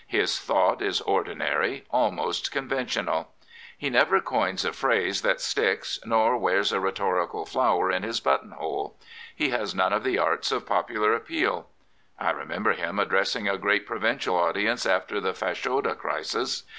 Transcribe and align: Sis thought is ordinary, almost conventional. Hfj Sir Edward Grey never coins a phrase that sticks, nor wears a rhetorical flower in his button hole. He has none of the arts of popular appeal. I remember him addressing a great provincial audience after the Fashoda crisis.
Sis 0.09 0.39
thought 0.39 0.81
is 0.81 0.99
ordinary, 1.01 1.85
almost 1.91 2.51
conventional. 2.51 3.31
Hfj 3.79 3.79
Sir 3.79 3.87
Edward 3.87 3.89
Grey 3.89 3.89
never 3.91 4.19
coins 4.19 4.65
a 4.65 4.73
phrase 4.73 5.21
that 5.21 5.39
sticks, 5.39 5.99
nor 6.03 6.37
wears 6.39 6.71
a 6.73 6.79
rhetorical 6.79 7.45
flower 7.45 7.91
in 7.91 8.01
his 8.01 8.19
button 8.19 8.49
hole. 8.49 8.97
He 9.35 9.49
has 9.49 9.75
none 9.75 9.93
of 9.93 10.03
the 10.03 10.17
arts 10.17 10.51
of 10.51 10.65
popular 10.65 11.13
appeal. 11.13 11.67
I 12.17 12.31
remember 12.31 12.73
him 12.73 12.97
addressing 12.97 13.47
a 13.47 13.59
great 13.59 13.85
provincial 13.85 14.35
audience 14.35 14.87
after 14.87 15.21
the 15.21 15.33
Fashoda 15.35 15.93
crisis. 15.95 16.63